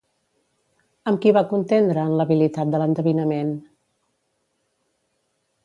Amb 1.11 1.19
qui 1.25 1.33
va 1.37 1.43
contendre 1.51 2.05
en 2.05 2.15
l'habilitat 2.21 2.73
de 2.77 2.81
l'endevinament? 2.85 3.53